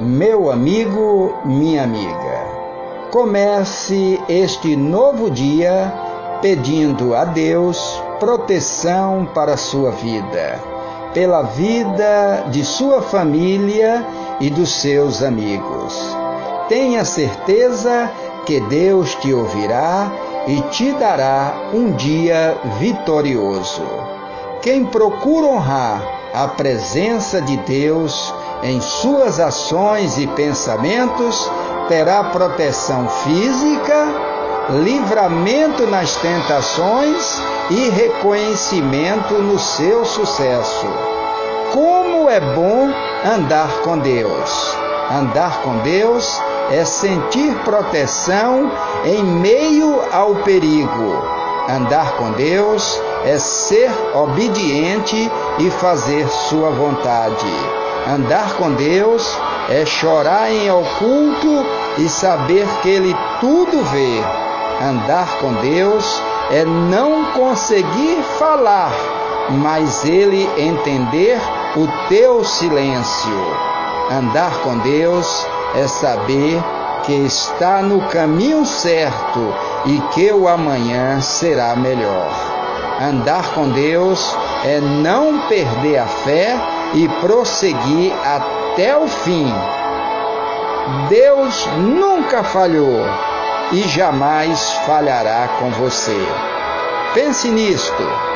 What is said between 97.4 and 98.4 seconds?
nisto